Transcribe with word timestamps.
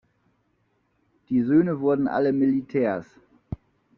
Die 1.29 1.43
Söhne 1.43 1.79
wurden 1.79 2.07
alle 2.07 2.33
Militärs. 2.33 3.05